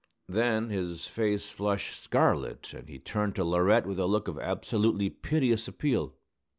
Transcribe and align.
Then 0.27 0.69
his 0.71 1.05
face 1.05 1.51
flushed 1.51 2.01
scarlet, 2.01 2.73
and 2.73 2.89
he 2.89 2.97
turned 2.97 3.35
to 3.35 3.43
Laurette 3.43 3.85
with 3.85 3.99
a 3.99 4.07
look 4.07 4.27
of 4.27 4.39
absolutely 4.39 5.11
piteous 5.11 5.67
appeal. 5.67 6.15